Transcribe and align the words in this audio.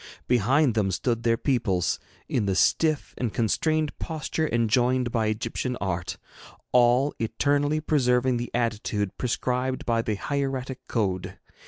Behind 0.27 0.73
them 0.73 0.89
stood 0.89 1.21
their 1.21 1.37
peoples, 1.37 1.99
in 2.27 2.47
the 2.47 2.55
stiff 2.55 3.13
and 3.19 3.31
constrained 3.31 3.95
posture 3.99 4.49
enjoined 4.51 5.11
by 5.11 5.27
Egyptian 5.27 5.75
art, 5.79 6.17
all 6.71 7.13
eternally 7.19 7.79
preserving 7.79 8.37
the 8.37 8.49
attitude 8.51 9.15
prescribed 9.19 9.85
by 9.85 10.01
the 10.01 10.15
hieratic 10.15 10.79
code. 10.87 11.37